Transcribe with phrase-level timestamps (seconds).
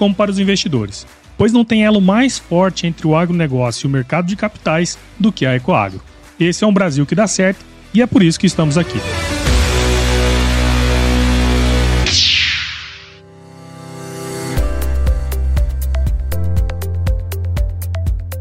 [0.00, 3.90] como para os investidores, pois não tem elo mais forte entre o agronegócio e o
[3.90, 6.00] mercado de capitais do que a Ecoagro.
[6.40, 8.98] Esse é um Brasil que dá certo e é por isso que estamos aqui.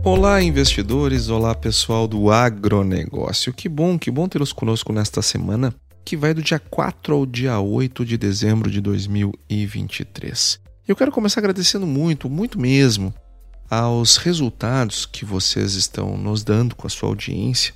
[0.02, 1.28] Olá, investidores!
[1.28, 3.52] Olá, pessoal do agronegócio.
[3.52, 5.74] Que bom, que bom tê-los conosco nesta semana,
[6.06, 10.69] que vai do dia 4 ao dia 8 de dezembro de 2023.
[10.90, 13.14] Eu quero começar agradecendo muito, muito mesmo,
[13.70, 17.76] aos resultados que vocês estão nos dando com a sua audiência.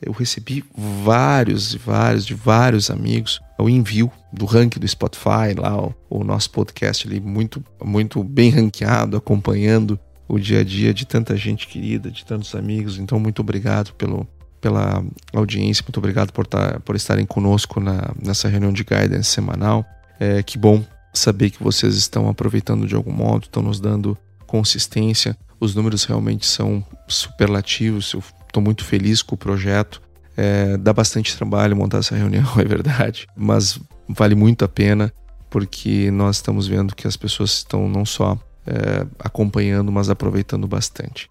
[0.00, 5.76] Eu recebi vários e vários de vários amigos o envio do ranking do Spotify lá,
[5.78, 11.04] o, o nosso podcast ali muito muito bem ranqueado, acompanhando o dia a dia de
[11.04, 12.98] tanta gente querida, de tantos amigos.
[12.98, 14.26] Então, muito obrigado pelo,
[14.58, 15.04] pela
[15.34, 19.84] audiência, muito obrigado por, tá, por estarem conosco na, nessa reunião de guidance semanal.
[20.18, 20.82] É, que bom
[21.14, 25.36] saber que vocês estão aproveitando de algum modo, estão nos dando consistência.
[25.58, 28.12] Os números realmente são superlativos.
[28.12, 30.02] Eu estou muito feliz com o projeto.
[30.36, 35.12] É, dá bastante trabalho montar essa reunião, é verdade, mas vale muito a pena
[35.48, 41.28] porque nós estamos vendo que as pessoas estão não só é, acompanhando, mas aproveitando bastante.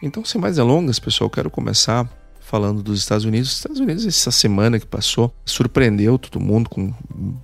[0.00, 2.08] Então, sem mais delongas, pessoal, quero começar
[2.54, 3.48] falando dos Estados Unidos.
[3.50, 6.94] Os Estados Unidos, essa semana que passou, surpreendeu todo mundo com um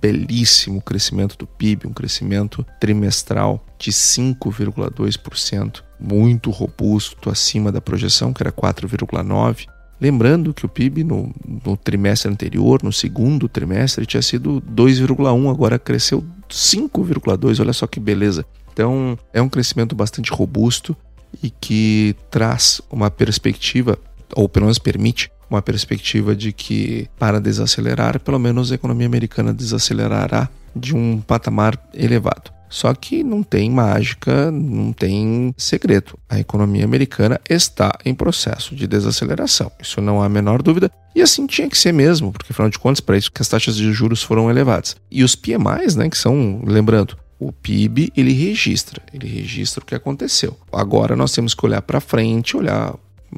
[0.01, 8.41] belíssimo crescimento do PIB, um crescimento trimestral de 5,2%, muito robusto, acima da projeção, que
[8.41, 9.67] era 4,9%.
[9.99, 11.29] Lembrando que o PIB no,
[11.65, 17.99] no, trimestre anterior, no segundo trimestre, tinha sido 2,1, agora cresceu 5,2, olha só que
[17.99, 18.45] beleza.
[18.71, 20.95] Então, é um crescimento bastante robusto
[21.43, 23.99] e que traz uma perspectiva
[24.35, 29.53] ou pelo menos permite uma perspectiva de que, para desacelerar, pelo menos a economia americana
[29.53, 32.51] desacelerará de um patamar elevado.
[32.69, 36.17] Só que não tem mágica, não tem segredo.
[36.29, 39.69] A economia americana está em processo de desaceleração.
[39.77, 40.89] Isso não há a menor dúvida.
[41.13, 43.75] E assim tinha que ser mesmo, porque afinal de contas, para isso que as taxas
[43.75, 44.95] de juros foram elevadas.
[45.11, 49.93] E os PMIs, né, que são, lembrando, o PIB ele registra, ele registra o que
[49.93, 50.57] aconteceu.
[50.71, 52.95] Agora nós temos que olhar para frente, olhar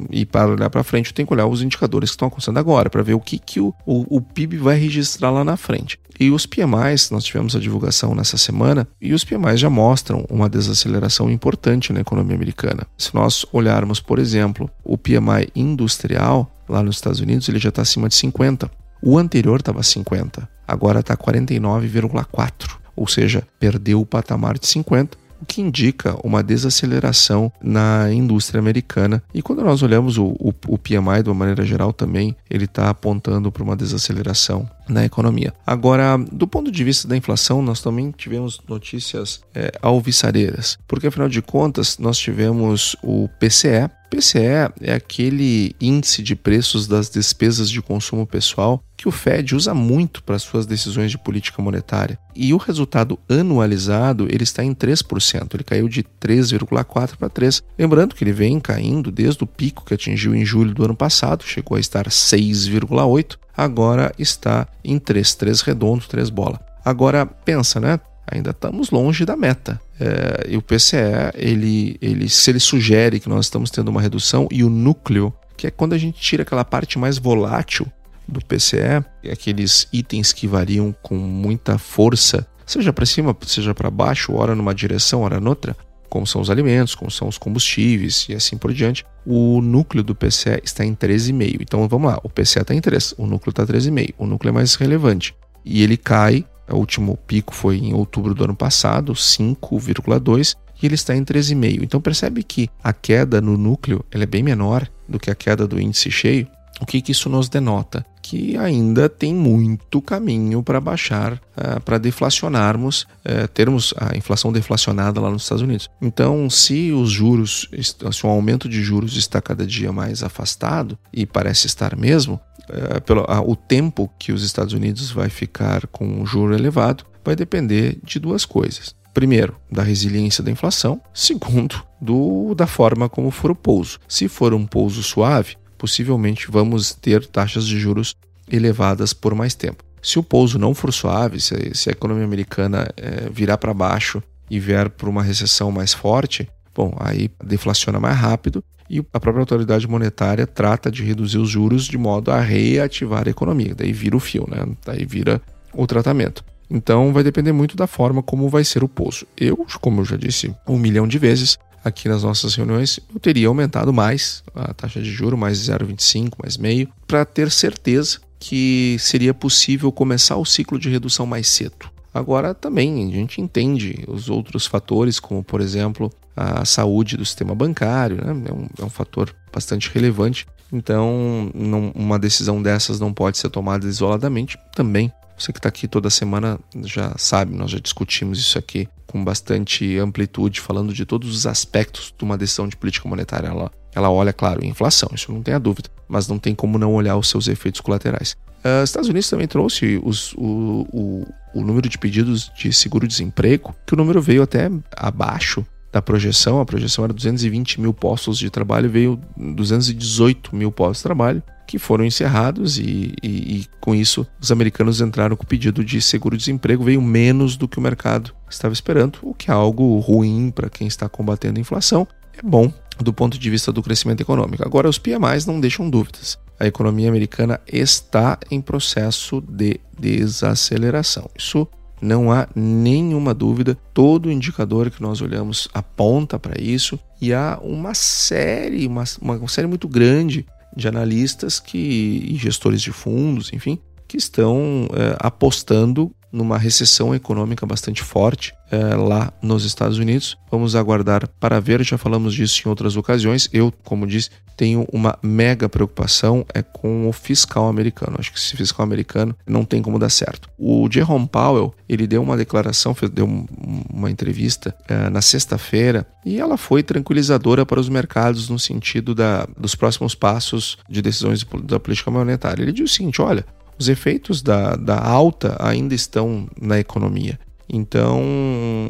[0.10, 2.90] e para olhar para frente, eu tenho que olhar os indicadores que estão acontecendo agora,
[2.90, 6.00] para ver o que, que o, o, o, PIB vai registrar lá na frente.
[6.20, 10.50] E os PMIs, nós tivemos a divulgação nessa semana, e os PMIs já mostram uma
[10.50, 12.88] desaceleração importante na economia americana.
[12.98, 17.82] Se nós olharmos, por exemplo, o PMI industrial, lá nos Estados Unidos, ele já está
[17.82, 18.70] acima de 50.
[19.02, 25.46] O anterior estava 50, agora está 49,4, ou seja, perdeu o patamar de 50 o
[25.46, 29.22] que indica uma desaceleração na indústria americana.
[29.34, 32.90] E quando nós olhamos o, o, o PMI de uma maneira geral também, ele está
[32.90, 35.54] apontando para uma desaceleração na economia.
[35.66, 41.30] Agora, do ponto de vista da inflação, nós também tivemos notícias é, alvissareiras, porque afinal
[41.30, 43.90] de contas nós tivemos o PCE.
[44.10, 49.74] PCE é aquele índice de preços das despesas de consumo pessoal que o Fed usa
[49.74, 52.18] muito para suas decisões de política monetária.
[52.36, 57.62] E o resultado anualizado ele está em 3%, ele caiu de 3,4 para 3.
[57.78, 61.44] Lembrando que ele vem caindo desde o pico que atingiu em julho do ano passado,
[61.44, 66.60] chegou a estar 6,8 agora está em 3, 3 redondo, 3 bola.
[66.84, 68.00] Agora pensa, né?
[68.30, 69.80] Ainda estamos longe da meta.
[70.00, 74.48] É, e o PCE, ele, ele, se ele sugere que nós estamos tendo uma redução,
[74.52, 77.86] e o núcleo, que é quando a gente tira aquela parte mais volátil
[78.28, 84.34] do PCE, aqueles itens que variam com muita força, seja para cima, seja para baixo,
[84.34, 85.76] ora numa direção, ora noutra,
[86.14, 90.14] como são os alimentos, como são os combustíveis e assim por diante, o núcleo do
[90.14, 91.58] PCE está em 13,5.
[91.60, 94.14] Então vamos lá, o PCE está em 3, o núcleo está 13,5.
[94.20, 95.36] O núcleo é mais relevante.
[95.66, 100.94] E ele cai, o último pico foi em outubro do ano passado, 5,2, e ele
[100.94, 101.82] está em 13,5.
[101.82, 105.68] Então percebe que a queda no núcleo ela é bem menor do que a queda
[105.68, 106.48] do índice cheio.
[106.80, 108.06] O que, que isso nos denota?
[108.24, 115.22] Que ainda tem muito caminho para baixar, uh, para deflacionarmos, uh, termos a inflação deflacionada
[115.22, 115.90] lá nos Estados Unidos.
[116.02, 121.26] Então, se os juros, se o aumento de juros está cada dia mais afastado, e
[121.26, 122.40] parece estar mesmo,
[122.70, 127.36] uh, pelo, o tempo que os Estados Unidos vai ficar com um juro elevado vai
[127.36, 128.96] depender de duas coisas.
[129.14, 131.00] Primeiro, da resiliência da inflação.
[131.14, 134.00] Segundo, do, da forma como for o pouso.
[134.08, 138.16] Se for um pouso suave, possivelmente vamos ter taxas de juros
[138.50, 139.84] elevadas por mais tempo.
[140.02, 141.54] Se o pouso não for suave, se,
[141.90, 146.96] a economia americana é, virar para baixo e vier para uma recessão mais forte, bom,
[147.02, 151.98] aí deflaciona mais rápido e a própria autoridade monetária trata de reduzir os juros de
[151.98, 153.76] modo a reativar a economia.
[153.76, 154.66] Daí vira o fio, né?
[154.86, 155.42] Daí vira
[155.74, 156.46] o tratamento.
[156.70, 159.28] Então vai depender muito da forma como vai ser o poço.
[159.36, 163.48] Eu, como eu já disse um milhão de vezes aqui nas nossas reuniões, eu teria
[163.48, 169.34] aumentado mais a taxa de juro, mais 0,25, mais meio, para ter certeza que seria
[169.34, 171.92] possível começar o ciclo de redução mais cedo.
[172.14, 177.56] Agora também a gente entende os outros fatores, como por exemplo a saúde do sistema
[177.56, 178.50] bancário, né?
[178.50, 180.46] é, um, é um fator bastante relevante.
[180.72, 185.88] Então, não, uma decisão dessas não pode ser tomada isoladamente também você que está aqui
[185.88, 191.36] toda semana já sabe, nós já discutimos isso aqui com bastante amplitude, falando de todos
[191.36, 193.48] os aspectos de uma decisão de política monetária.
[193.48, 196.94] Ela, ela olha, claro, inflação, isso não tem a dúvida, mas não tem como não
[196.94, 198.36] olhar os seus efeitos colaterais.
[198.64, 203.76] Uh, os Estados Unidos também trouxe os, o, o, o número de pedidos de seguro-desemprego,
[203.86, 206.60] que o número veio até abaixo da projeção.
[206.60, 211.80] A projeção era 220 mil postos de trabalho, veio 218 mil postos de trabalho que
[211.80, 216.84] foram encerrados e, e, e, com isso os americanos entraram com o pedido de seguro-desemprego
[216.84, 220.88] veio menos do que o mercado estava esperando, o que é algo ruim para quem
[220.88, 222.08] está combatendo a inflação.
[222.38, 224.64] É bom do ponto de vista do crescimento econômico.
[224.64, 226.38] Agora, os PMIs não deixam dúvidas.
[226.60, 231.30] A economia americana está em processo de desaceleração.
[231.36, 231.68] Isso
[232.02, 233.78] não há nenhuma dúvida.
[233.94, 239.68] Todo indicador que nós olhamos aponta para isso e há uma série, uma, uma série
[239.68, 240.46] muito grande
[240.76, 247.64] de analistas que, e gestores de fundos, enfim, que estão é, apostando numa recessão econômica
[247.64, 250.36] bastante forte é, lá nos Estados Unidos.
[250.50, 253.48] Vamos aguardar para ver, já falamos disso em outras ocasiões.
[253.54, 258.18] Eu, como disse, tenho uma mega preocupação é com o fiscal americano.
[258.20, 260.50] Acho que esse fiscal americano não tem como dar certo.
[260.58, 263.48] O Jerome Powell, ele deu uma declaração, deu
[263.92, 269.48] uma entrevista é, na sexta-feira e ela foi tranquilizadora para os mercados no sentido da,
[269.58, 272.64] dos próximos passos de decisões da política monetária.
[272.64, 273.46] Ele disse o seguinte, olha,
[273.84, 277.38] os efeitos da, da alta ainda estão na economia.
[277.70, 278.22] Então,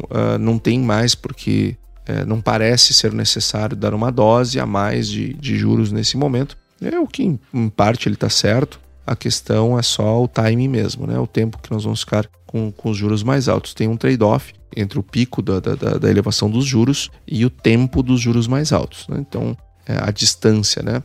[0.04, 1.76] uh, não tem mais porque
[2.08, 6.56] uh, não parece ser necessário dar uma dose a mais de, de juros nesse momento.
[6.80, 8.80] É o que, em, em parte, ele está certo.
[9.06, 11.18] A questão é só o timing mesmo, né?
[11.18, 13.74] o tempo que nós vamos ficar com, com os juros mais altos.
[13.74, 18.02] Tem um trade-off entre o pico da, da, da, elevação dos juros e o tempo
[18.02, 19.06] dos juros mais altos.
[19.08, 19.18] Né?
[19.20, 19.56] Então,
[19.86, 21.02] é a distância, né?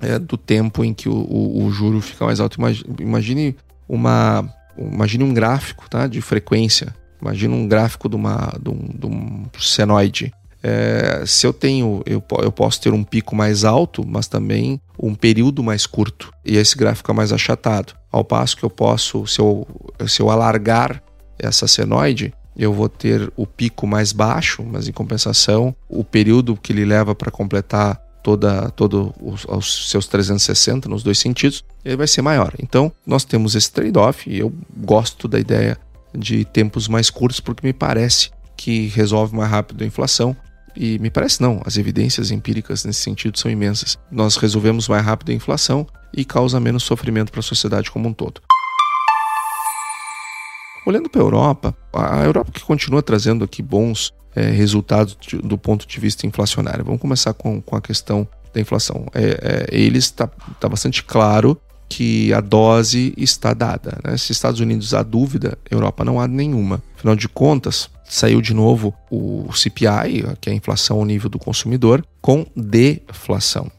[0.00, 2.58] É, do tempo em que o, o, o, juro fica mais alto.
[2.98, 3.56] Imagine
[3.88, 6.94] uma, imagine um gráfico tá, de frequência.
[7.20, 10.32] Imagine um gráfico de, uma, de, um, de um senoide.
[10.62, 15.14] É, se eu tenho, eu, eu posso ter um pico mais alto, mas também um
[15.14, 16.32] período mais curto.
[16.44, 17.94] E esse gráfico é mais achatado.
[18.10, 19.66] Ao passo que eu posso, se eu,
[20.06, 21.02] se eu alargar
[21.38, 26.72] essa senoide, eu vou ter o pico mais baixo, mas em compensação, o período que
[26.72, 32.06] ele leva para completar toda todo os, os, seus 360 nos dois sentidos, ele vai
[32.06, 32.54] ser maior.
[32.58, 35.78] Então, nós temos esse trade-off e eu gosto da ideia
[36.14, 40.36] de tempos mais curtos porque me parece que resolve mais rápido a inflação.
[40.76, 43.98] E me parece não, as evidências empíricas nesse sentido são imensas.
[44.10, 48.12] Nós resolvemos mais rápido a inflação e causa menos sofrimento para a sociedade como um
[48.12, 48.40] todo.
[50.90, 55.86] Olhando para a Europa, a Europa que continua trazendo aqui bons é, resultados do ponto
[55.86, 56.84] de vista inflacionário.
[56.84, 59.06] Vamos começar com, com a questão da inflação.
[59.14, 61.56] É, é, eles está tá bastante claro
[61.88, 64.00] que a dose está dada.
[64.02, 64.16] Né?
[64.16, 66.82] Se Estados Unidos há dúvida, Europa não há nenhuma.
[66.96, 71.38] Afinal de contas, saiu de novo o CPI, que é a inflação ao nível do
[71.38, 73.70] consumidor, com deflação.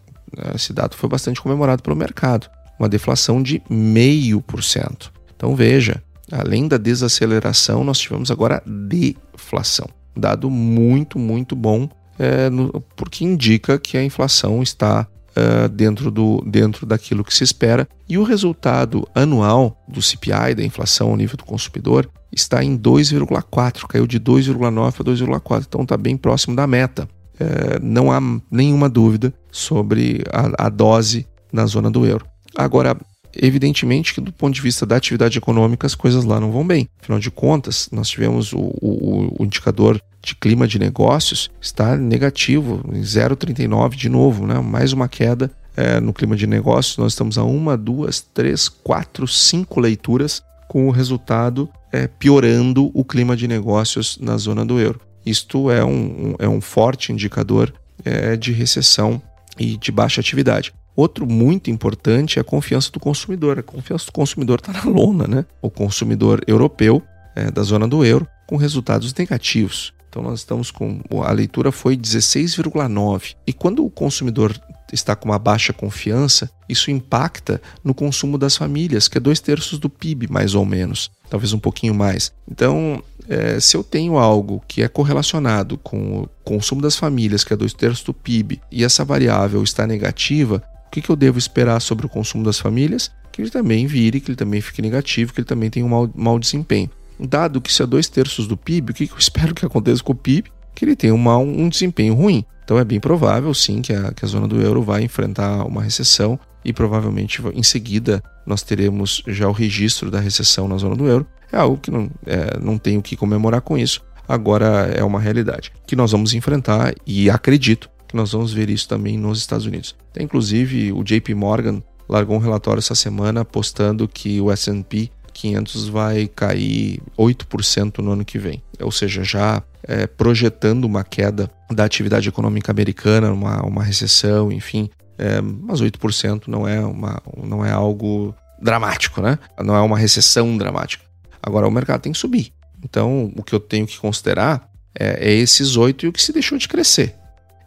[0.55, 2.49] Esse dado foi bastante comemorado pelo mercado,
[2.79, 5.11] uma deflação de 0,5%.
[5.35, 6.01] Então veja,
[6.31, 13.79] além da desaceleração, nós tivemos agora deflação dado muito, muito bom, é, no, porque indica
[13.79, 17.87] que a inflação está é, dentro, do, dentro daquilo que se espera.
[18.07, 23.87] E o resultado anual do CPI, da inflação ao nível do consumidor, está em 2,4,
[23.87, 27.07] caiu de 2,9 para 2,4, então está bem próximo da meta.
[27.39, 28.19] É, não há
[28.51, 32.25] nenhuma dúvida sobre a, a dose na zona do euro.
[32.55, 32.95] Agora,
[33.35, 36.89] evidentemente que do ponto de vista da atividade econômica as coisas lá não vão bem.
[37.01, 42.81] Afinal de contas, nós tivemos o, o, o indicador de clima de negócios está negativo,
[42.93, 44.59] em 0,39 de novo, né?
[44.59, 46.97] mais uma queda é, no clima de negócios.
[46.97, 53.03] Nós estamos a uma, duas, três, quatro, cinco leituras com o resultado é, piorando o
[53.03, 55.01] clima de negócios na zona do euro.
[55.25, 57.73] Isto é um, é um forte indicador
[58.03, 59.21] é, de recessão
[59.59, 60.73] e de baixa atividade.
[61.01, 63.57] Outro muito importante é a confiança do consumidor.
[63.57, 65.45] A confiança do consumidor está na lona, né?
[65.59, 67.01] O consumidor europeu
[67.35, 69.95] é, da zona do euro com resultados negativos.
[70.07, 74.53] Então nós estamos com a leitura foi 16,9 e quando o consumidor
[74.93, 79.79] está com uma baixa confiança, isso impacta no consumo das famílias, que é dois terços
[79.79, 82.31] do PIB mais ou menos, talvez um pouquinho mais.
[82.47, 87.53] Então é, se eu tenho algo que é correlacionado com o consumo das famílias, que
[87.53, 91.39] é dois terços do PIB, e essa variável está negativa, o que, que eu devo
[91.39, 93.09] esperar sobre o consumo das famílias?
[93.31, 96.11] Que ele também vire, que ele também fique negativo, que ele também tenha um mau,
[96.13, 96.89] mau desempenho.
[97.17, 100.03] Dado que isso é dois terços do PIB, o que, que eu espero que aconteça
[100.03, 100.51] com o PIB?
[100.75, 102.43] Que ele tenha um, mau, um desempenho ruim.
[102.65, 105.81] Então é bem provável, sim, que a, que a zona do euro vai enfrentar uma
[105.81, 111.07] recessão e provavelmente em seguida nós teremos já o registro da recessão na zona do
[111.07, 111.25] euro.
[111.53, 115.19] É algo que não, é, não tenho o que comemorar com isso, agora é uma
[115.19, 119.65] realidade que nós vamos enfrentar e acredito que nós vamos ver isso também nos Estados
[119.65, 119.95] Unidos.
[120.13, 125.87] Tem, inclusive, o JP Morgan largou um relatório essa semana apostando que o S&P 500
[125.87, 131.85] vai cair 8% no ano que vem, ou seja, já é, projetando uma queda da
[131.85, 137.71] atividade econômica americana, uma, uma recessão, enfim, é, mas 8% não é, uma, não é
[137.71, 139.39] algo dramático, né?
[139.63, 141.03] Não é uma recessão dramática.
[141.41, 142.53] Agora, o mercado tem que subir.
[142.83, 146.33] Então, o que eu tenho que considerar é, é esses 8 e o que se
[146.33, 147.15] deixou de crescer.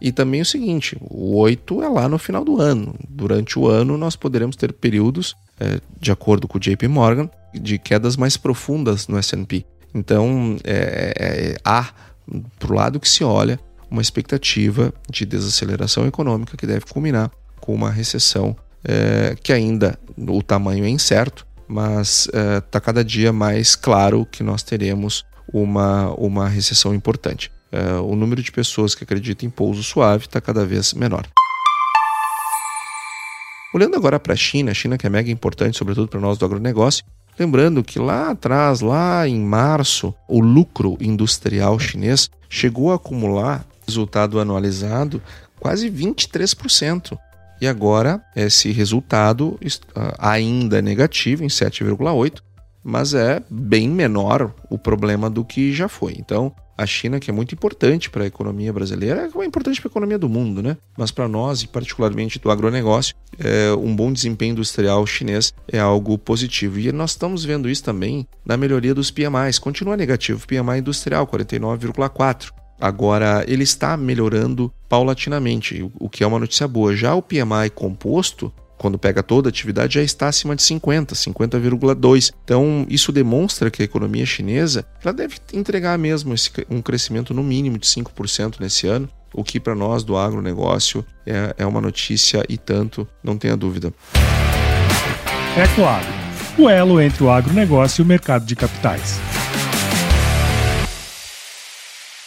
[0.01, 2.95] E também o seguinte: o 8 é lá no final do ano.
[3.09, 7.79] Durante o ano, nós poderemos ter períodos, é, de acordo com o JP Morgan, de
[7.79, 9.65] quedas mais profundas no SP.
[9.95, 11.93] Então, é, é, há,
[12.59, 13.61] para o lado que se olha,
[13.91, 20.43] uma expectativa de desaceleração econômica que deve culminar com uma recessão é, que ainda o
[20.43, 26.49] tamanho é incerto, mas está é, cada dia mais claro que nós teremos uma, uma
[26.49, 30.95] recessão importante uh, o número de pessoas que acreditam em pouso suave está cada vez
[30.95, 31.27] menor.
[33.75, 36.45] Olhando agora para a China, a China que é mega importante, sobretudo para nós do
[36.45, 37.05] agronegócio,
[37.37, 44.39] lembrando que lá atrás, lá em março, o lucro industrial chinês chegou a acumular resultado
[44.39, 45.21] anualizado
[45.59, 47.19] quase 23%.
[47.61, 49.59] E agora esse resultado
[50.19, 52.41] ainda é negativo, em 7,8%,
[52.85, 56.15] mas é bem menor o problema do que já foi.
[56.19, 59.93] Então, a China, que é muito importante para a economia brasileira, é importante para a
[59.93, 60.77] economia do mundo, né?
[60.99, 66.19] Mas para nós, e particularmente do agronegócio, é, um bom desempenho industrial chinês é algo
[66.19, 66.79] positivo.
[66.79, 69.59] E nós estamos vendo isso também na melhoria dos PMIs.
[69.59, 72.53] Continua negativo, PMI industrial, 49,4.
[72.81, 76.95] Agora, ele está melhorando paulatinamente, o que é uma notícia boa.
[76.95, 78.53] Já o PMI composto
[78.85, 82.35] quando pega toda a atividade, já está acima de 50, 50,2.
[82.45, 87.43] Então, isso demonstra que a economia chinesa ela deve entregar mesmo esse, um crescimento no
[87.43, 92.45] mínimo de 5% nesse ano, o que para nós do agronegócio é, é uma notícia
[92.47, 93.91] e tanto, não tenha dúvida.
[95.57, 96.13] Ecoagro,
[96.59, 99.19] o elo entre o agronegócio e o mercado de capitais.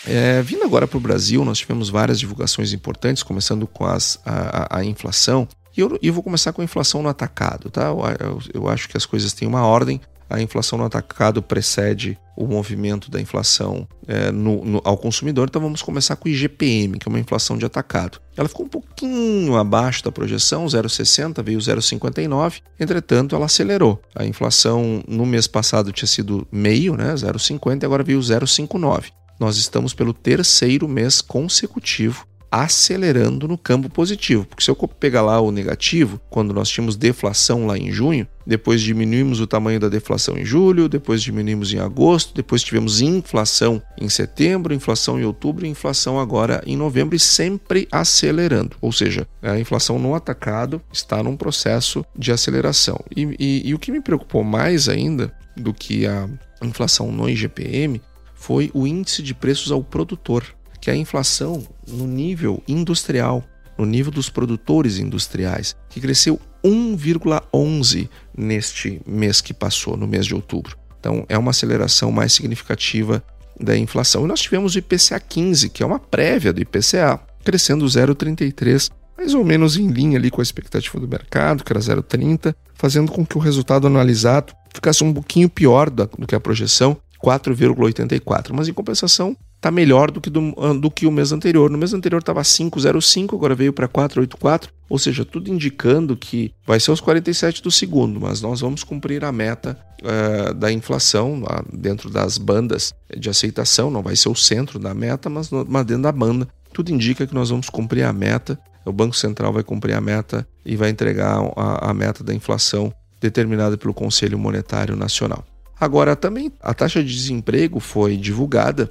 [0.07, 4.77] É, vindo agora para o Brasil, nós tivemos várias divulgações importantes, começando com as, a,
[4.77, 5.45] a, a inflação.
[5.77, 7.84] E eu, eu vou começar com a inflação no atacado, tá?
[7.84, 10.01] Eu, eu, eu acho que as coisas têm uma ordem.
[10.29, 15.48] A inflação no atacado precede o movimento da inflação é, no, no, ao consumidor.
[15.48, 18.19] Então vamos começar com o IGPM, que é uma inflação de atacado.
[18.36, 22.62] Ela ficou um pouquinho abaixo da projeção, 0,60, veio 0,59.
[22.79, 24.01] Entretanto, ela acelerou.
[24.13, 29.05] A inflação no mês passado tinha sido meio, né, 0,50, e agora veio 0,59.
[29.39, 34.45] Nós estamos pelo terceiro mês consecutivo acelerando no campo positivo.
[34.45, 38.81] Porque se eu pegar lá o negativo, quando nós tínhamos deflação lá em junho, depois
[38.81, 44.07] diminuímos o tamanho da deflação em julho, depois diminuímos em agosto, depois tivemos inflação em
[44.07, 48.77] setembro, inflação em outubro e inflação agora em novembro e sempre acelerando.
[48.79, 52.99] Ou seja, a inflação no atacado está num processo de aceleração.
[53.15, 56.29] E, e, e o que me preocupou mais ainda do que a
[56.61, 58.01] inflação no IGPM
[58.35, 63.44] foi o índice de preços ao produtor que a inflação no nível industrial,
[63.77, 70.36] no nível dos produtores industriais, que cresceu 1,11 neste mês que passou, no mês de
[70.36, 70.77] outubro.
[71.00, 73.24] Então, é uma aceleração mais significativa
[73.60, 74.25] da inflação.
[74.25, 79.34] E nós tivemos o IPCA 15, que é uma prévia do IPCA, crescendo 0,33, mais
[79.34, 83.25] ou menos em linha ali com a expectativa do mercado, que era 0,30, fazendo com
[83.25, 88.51] que o resultado analisado ficasse um pouquinho pior do que a projeção, 4,84.
[88.53, 91.69] Mas em compensação, está melhor do que, do, do que o mês anterior.
[91.69, 96.79] No mês anterior estava 5,05, agora veio para 4,84, ou seja, tudo indicando que vai
[96.79, 101.63] ser os 47 do segundo, mas nós vamos cumprir a meta uh, da inflação lá
[101.73, 105.85] dentro das bandas de aceitação, não vai ser o centro da meta, mas, no, mas
[105.85, 106.47] dentro da banda.
[106.71, 110.47] Tudo indica que nós vamos cumprir a meta, o Banco Central vai cumprir a meta
[110.65, 115.43] e vai entregar a, a meta da inflação determinada pelo Conselho Monetário Nacional.
[115.79, 118.89] Agora, também a taxa de desemprego foi divulgada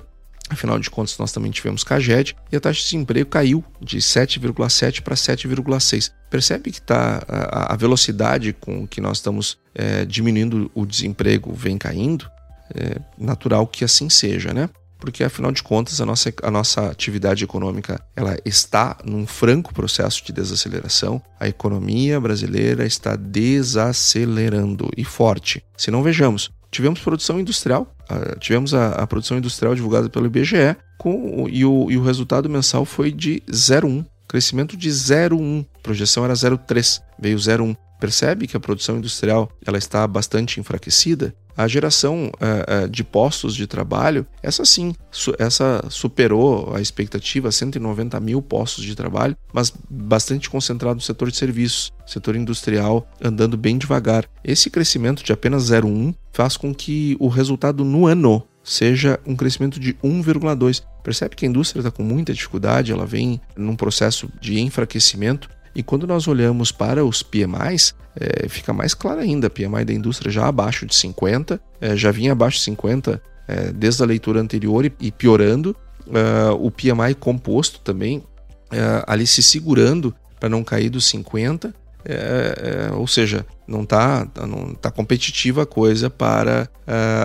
[0.48, 5.02] Afinal de contas, nós também tivemos Caged e a taxa de desemprego caiu de 7,7
[5.02, 6.12] para 7,6.
[6.30, 11.76] Percebe que tá, a, a, velocidade com que nós estamos é, diminuindo o desemprego vem
[11.76, 12.30] caindo?
[12.74, 14.68] É natural que assim seja, né?
[14.98, 20.24] Porque afinal de contas a nossa, a nossa atividade econômica ela está num franco processo
[20.24, 21.20] de desaceleração.
[21.38, 25.62] A economia brasileira está desacelerando e forte.
[25.76, 30.76] Se não vejamos, tivemos produção industrial, uh, tivemos a, a, produção industrial divulgada pelo IBGE
[30.98, 36.34] com, e, o, e o resultado mensal foi de 0,1, crescimento de 0,1, projeção era
[36.34, 37.76] 0,3, veio 0,1.
[37.98, 41.34] Percebe que a produção industrial ela está bastante enfraquecida?
[41.56, 47.50] A geração uh, uh, de postos de trabalho, essa sim, su essa superou a expectativa,
[47.50, 53.56] 190 mil postos de trabalho, mas bastante concentrado no setor de serviços, setor industrial andando
[53.56, 54.28] bem devagar.
[54.44, 59.78] Esse crescimento de apenas 0,1 faz com que o resultado no ano seja um crescimento
[59.78, 60.82] de 1,2.
[61.02, 65.82] Percebe que a indústria está com muita dificuldade, ela vem num processo de enfraquecimento e
[65.82, 70.46] quando nós olhamos para os PMIs, é, fica mais claro ainda, PMI da indústria já
[70.46, 74.92] abaixo de 50, é, já vinha abaixo de 50 é, desde a leitura anterior e,
[74.98, 75.76] e piorando.
[76.10, 78.24] É, o PMI composto também
[78.72, 81.74] é, ali se segurando para não cair dos 50,
[82.06, 86.70] é, ou seja, não está não tá competitiva a coisa para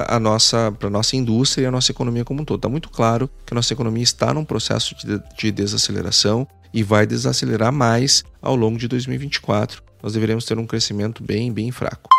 [0.07, 2.57] a nossa para nossa indústria e a nossa economia como um todo.
[2.57, 7.05] Está muito claro que a nossa economia está num processo de, de desaceleração e vai
[7.05, 9.83] desacelerar mais ao longo de 2024.
[10.01, 12.09] Nós deveremos ter um crescimento bem, bem fraco.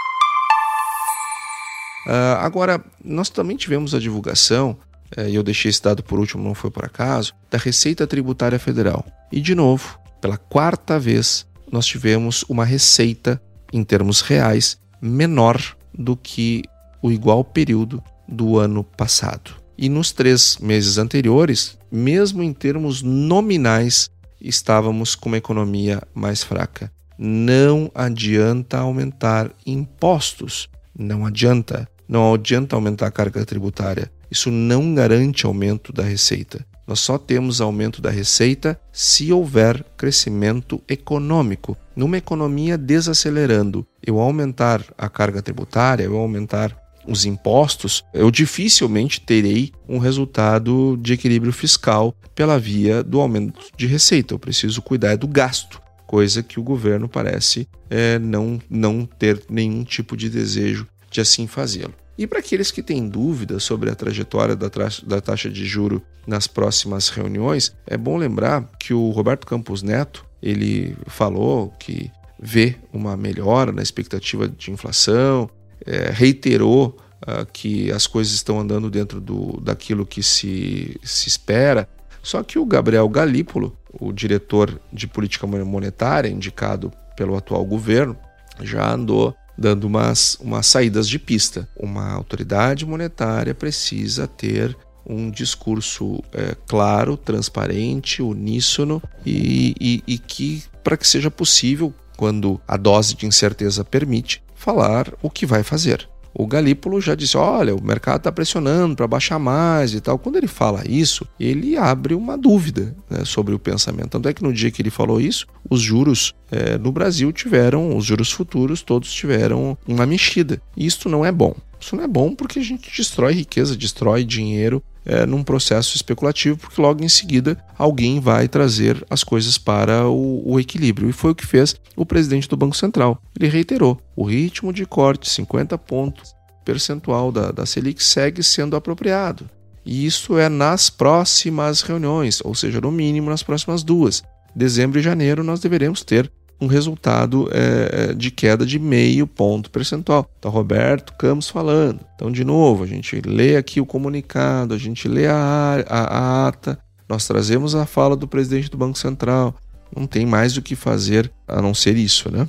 [2.06, 4.76] Uh, agora, nós também tivemos a divulgação,
[5.16, 8.58] uh, e eu deixei esse dado por último, não foi por acaso, da Receita Tributária
[8.58, 9.06] Federal.
[9.30, 13.40] E, de novo, pela quarta vez, nós tivemos uma receita,
[13.72, 15.60] em termos reais, menor
[15.92, 16.62] do que
[17.00, 19.62] o igual período do ano passado.
[19.76, 24.10] E nos três meses anteriores, mesmo em termos nominais,
[24.48, 26.90] estávamos com uma economia mais fraca.
[27.18, 30.68] Não adianta aumentar impostos.
[30.98, 31.88] Não adianta.
[32.08, 34.10] Não adianta aumentar a carga tributária.
[34.30, 36.66] Isso não garante aumento da receita.
[36.86, 41.76] Nós só temos aumento da receita se houver crescimento econômico.
[41.94, 46.76] Numa economia desacelerando, eu aumentar a carga tributária, eu aumentar
[47.06, 53.86] os impostos, eu dificilmente terei um resultado de equilíbrio fiscal pela via do aumento de
[53.86, 54.34] receita.
[54.34, 59.84] Eu preciso cuidar do gasto, coisa que o governo parece é, não, não ter nenhum
[59.84, 61.94] tipo de desejo de assim fazê-lo.
[62.16, 64.70] E para aqueles que têm dúvidas sobre a trajetória da,
[65.04, 70.24] da taxa de juro nas próximas reuniões, é bom lembrar que o Roberto Campos Neto
[70.42, 75.48] ele falou que vê uma melhora na expectativa de inflação,
[75.86, 81.88] é, reiterou uh, que as coisas estão andando dentro do, daquilo que se, se espera.
[82.22, 88.16] Só que o Gabriel Galípolo, o diretor de política monetária indicado pelo atual governo,
[88.60, 91.68] já andou dando umas, umas saídas de pista.
[91.76, 100.62] Uma autoridade monetária precisa ter um discurso é, claro, transparente, uníssono e, e, e que,
[100.82, 101.92] para que seja possível,
[102.22, 106.08] quando a dose de incerteza permite, falar o que vai fazer.
[106.32, 110.16] O Galípolo já disse: olha, o mercado está pressionando para baixar mais e tal.
[110.20, 114.10] Quando ele fala isso, ele abre uma dúvida né, sobre o pensamento.
[114.10, 117.96] Tanto é que no dia que ele falou isso, os juros é, no Brasil tiveram,
[117.96, 120.62] os juros futuros todos tiveram uma mexida.
[120.76, 121.56] Isto não é bom.
[121.82, 126.56] Isso não é bom porque a gente destrói riqueza, destrói dinheiro é, num processo especulativo,
[126.56, 131.10] porque logo em seguida alguém vai trazer as coisas para o, o, equilíbrio.
[131.10, 133.20] E foi o que fez o presidente do Banco Central.
[133.36, 136.32] Ele reiterou: o ritmo de corte, 50 pontos
[136.64, 139.50] percentual da, da Selic, segue sendo apropriado.
[139.84, 144.22] E isso é nas próximas reuniões, ou seja, no mínimo nas próximas duas.
[144.54, 146.30] Dezembro e janeiro nós deveremos ter
[146.62, 150.30] um resultado é, de queda de meio ponto percentual.
[150.38, 152.00] Então, Roberto Campos falando.
[152.14, 156.48] Então, de novo, a gente lê aqui o comunicado, a gente lê a, a, a
[156.48, 159.54] ata, nós trazemos a fala do presidente do Banco Central.
[159.94, 162.48] Não tem mais o que fazer a não ser isso, né?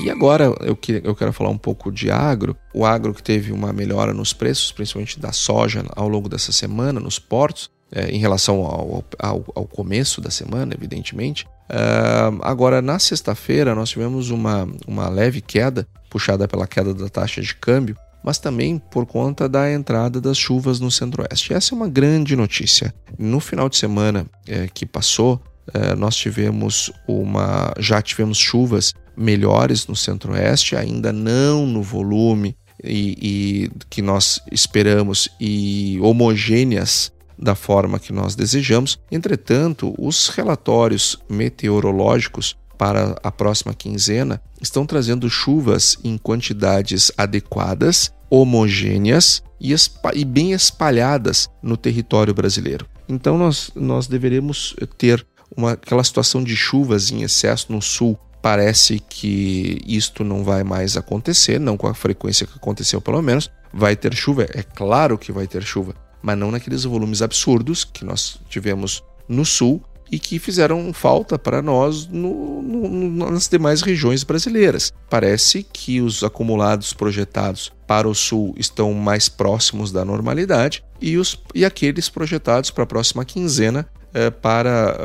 [0.00, 2.56] E agora eu, que, eu quero falar um pouco de agro.
[2.72, 6.98] O agro que teve uma melhora nos preços, principalmente da soja, ao longo dessa semana,
[6.98, 11.46] nos portos, é, em relação ao, ao, ao, começo da semana, evidentemente.
[11.70, 17.40] Uh, agora, na sexta-feira, nós tivemos uma, uma leve queda, puxada pela queda da taxa
[17.40, 21.54] de câmbio, mas também por conta da entrada das chuvas no centro-oeste.
[21.54, 22.92] Essa é uma grande notícia.
[23.16, 25.40] No final de semana é, que passou,
[25.72, 27.72] é, nós tivemos uma.
[27.78, 35.28] já tivemos chuvas melhores no centro-oeste, ainda não no volume e, e, que nós esperamos
[35.40, 37.12] e homogêneas
[37.44, 38.98] da forma que nós desejamos.
[39.12, 49.42] Entretanto, os relatórios meteorológicos para a próxima quinzena estão trazendo chuvas em quantidades adequadas, homogêneas
[49.60, 49.74] e,
[50.14, 52.86] e bem espalhadas no território brasileiro.
[53.06, 58.98] Então, nós, nós deveremos ter uma, aquela situação de chuvas em excesso no sul parece
[58.98, 63.50] que isto não vai mais acontecer, não com a frequência que aconteceu pelo menos.
[63.72, 68.02] Vai ter chuva, é claro que vai ter chuva, mas não naqueles volumes absurdos que
[68.02, 74.24] nós tivemos no sul e que fizeram falta para nós no, no, nas demais regiões
[74.24, 74.90] brasileiras.
[75.10, 81.38] Parece que os acumulados projetados para o sul estão mais próximos da normalidade e, os,
[81.54, 84.96] e aqueles projetados para a próxima quinzena eh, para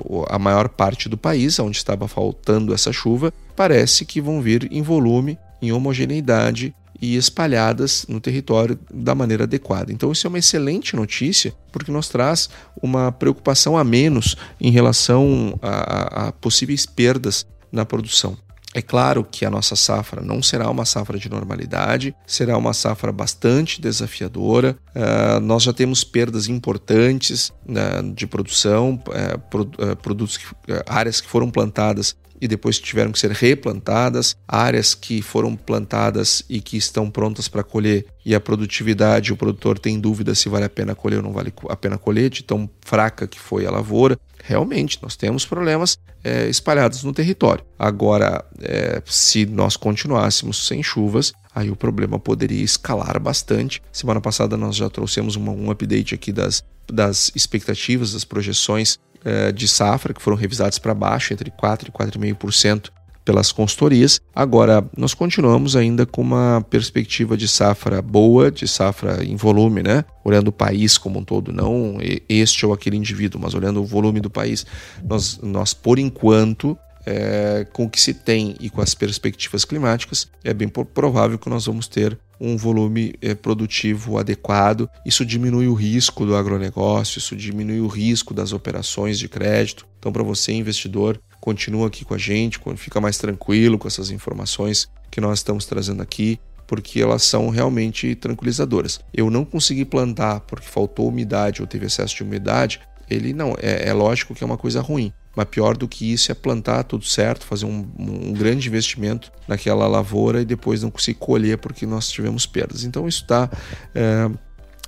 [0.00, 4.68] uh, a maior parte do país, onde estava faltando essa chuva, parece que vão vir
[4.70, 9.92] em volume, em homogeneidade e espalhadas no território da maneira adequada.
[9.92, 12.48] Então, isso é uma excelente notícia, porque nos traz
[12.82, 18.36] uma preocupação a menos em relação a, a, a possíveis perdas na produção.
[18.74, 23.10] É claro que a nossa safra não será uma safra de normalidade, será uma safra
[23.10, 24.76] bastante desafiadora.
[24.94, 30.44] Uh, nós já temos perdas importantes uh, de produção, uh, pro, produtos que,
[30.86, 36.60] áreas que foram plantadas e depois tiveram que ser replantadas, áreas que foram plantadas e
[36.60, 40.68] que estão prontas para colher e a produtividade, o produtor tem dúvida se vale a
[40.68, 44.20] pena colher ou não vale a pena colher, de tão fraca que foi a lavoura.
[44.44, 47.64] Realmente, nós temos problemas é, espalhados no território.
[47.78, 53.80] Agora, é, se nós continuássemos sem chuvas, aí o problema poderia escalar bastante.
[53.90, 59.52] Semana passada nós já trouxemos uma, um update aqui das, das expectativas, das projeções é,
[59.52, 62.90] de safra, que foram revisadas para baixo, entre 4% e 4,5%
[63.28, 64.22] pelas consultorias.
[64.34, 70.02] Agora, nós continuamos ainda com uma perspectiva de safra boa, de safra em volume, né?
[70.24, 74.18] Olhando o país como um todo, não este ou aquele indivíduo, mas olhando o volume
[74.18, 74.64] do país.
[75.04, 76.74] Nós, nós por enquanto,
[77.06, 81.48] é, com o que se tem e com as perspectivas climáticas, é bem provável que
[81.48, 84.88] nós vamos ter um volume é, produtivo adequado.
[85.04, 89.86] Isso diminui o risco do agronegócio, isso diminui o risco das operações de crédito.
[89.98, 94.88] Então, para você, investidor, continua aqui com a gente, fica mais tranquilo com essas informações
[95.10, 99.00] que nós estamos trazendo aqui, porque elas são realmente tranquilizadoras.
[99.12, 102.80] Eu não consegui plantar porque faltou umidade ou teve excesso de umidade,
[103.10, 105.12] ele não, é, é lógico que é uma coisa ruim.
[105.38, 109.86] Mas pior do que isso é plantar tudo certo, fazer um, um, grande investimento naquela
[109.86, 112.82] lavoura e depois não conseguir colher porque nós tivemos perdas.
[112.82, 113.48] Então isso está
[113.94, 114.28] é,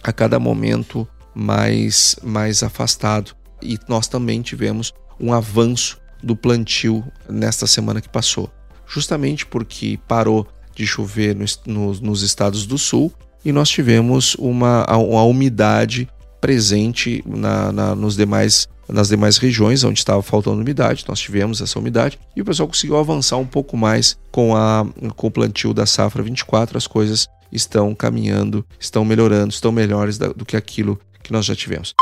[0.02, 3.30] a cada momento mais, mais afastado.
[3.62, 8.50] E nós também tivemos um avanço do plantio nesta semana que passou,
[8.88, 13.12] justamente porque parou de chover no, no, nos estados do sul
[13.44, 16.08] e nós tivemos uma, uma umidade
[16.40, 21.04] presente na, na, nos demais, nas demais regiões onde estava faltando umidade.
[21.06, 25.26] Nós tivemos essa umidade e o pessoal conseguiu avançar um pouco mais com, a, com
[25.26, 26.76] o plantio da safra 24.
[26.76, 31.94] As coisas estão caminhando, estão melhorando, estão melhores do que aquilo que nós já tivemos.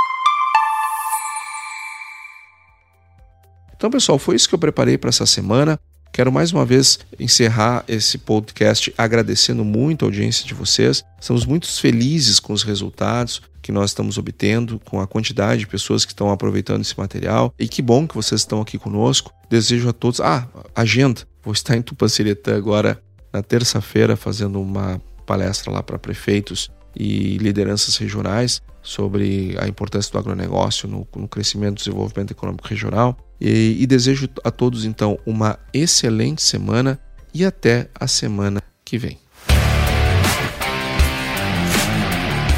[3.76, 5.78] Então, pessoal, foi isso que eu preparei para essa semana.
[6.12, 11.04] Quero mais uma vez encerrar esse podcast agradecendo muito a audiência de vocês.
[11.20, 16.04] Estamos muito felizes com os resultados que nós estamos obtendo, com a quantidade de pessoas
[16.04, 17.52] que estão aproveitando esse material.
[17.58, 19.32] E que bom que vocês estão aqui conosco.
[19.50, 20.20] Desejo a todos.
[20.20, 21.22] Ah, agenda.
[21.44, 23.00] Vou estar em Tupanciretã agora
[23.32, 30.18] na terça-feira fazendo uma palestra lá para prefeitos e lideranças regionais sobre a importância do
[30.18, 33.16] agronegócio no, no crescimento e desenvolvimento econômico regional.
[33.38, 36.98] E, e desejo a todos, então, uma excelente semana
[37.34, 39.18] e até a semana que vem.